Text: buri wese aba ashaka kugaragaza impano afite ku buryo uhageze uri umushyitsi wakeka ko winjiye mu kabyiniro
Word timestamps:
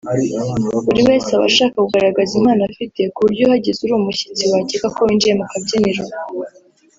buri 0.85 1.01
wese 1.09 1.29
aba 1.37 1.45
ashaka 1.51 1.75
kugaragaza 1.85 2.31
impano 2.39 2.61
afite 2.69 3.01
ku 3.13 3.19
buryo 3.25 3.41
uhageze 3.45 3.79
uri 3.81 3.93
umushyitsi 3.99 4.43
wakeka 4.51 4.87
ko 4.95 5.01
winjiye 5.07 5.33
mu 5.39 5.45
kabyiniro 5.51 6.03